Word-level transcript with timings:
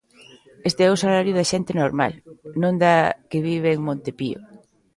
Este 0.69 0.81
é 0.87 0.89
o 0.91 1.01
salario 1.03 1.33
da 1.35 1.49
xente 1.51 1.71
normal, 1.81 2.13
non 2.61 2.73
da 2.83 2.95
que 3.29 3.43
vive 3.49 3.69
en 3.71 3.81
Monte 3.87 4.11
Pío. 4.19 4.39